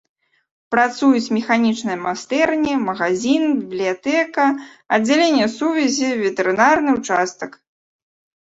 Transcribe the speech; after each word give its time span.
Працуюць 0.75 1.33
механічныя 1.35 1.97
майстэрні, 2.05 2.73
магазін, 2.87 3.43
бібліятэка, 3.59 4.45
аддзяленне 4.97 5.47
сувязі, 5.57 6.09
ветэрынарны 6.23 6.89
ўчастак. 6.97 7.51